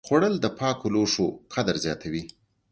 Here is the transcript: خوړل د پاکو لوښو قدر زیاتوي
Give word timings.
خوړل 0.07 0.35
د 0.41 0.45
پاکو 0.57 0.87
لوښو 0.93 1.27
قدر 1.53 1.75
زیاتوي 1.85 2.23